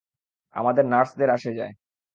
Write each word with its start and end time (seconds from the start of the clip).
আমাদের 0.55 0.85
নার্সদের 0.85 1.29
আসে 1.29 1.51
যায়। 1.53 1.73